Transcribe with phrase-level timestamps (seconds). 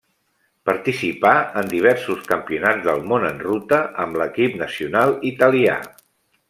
[0.69, 5.81] Participà en diversos campionats del món en ruta amb l'equip nacional italià.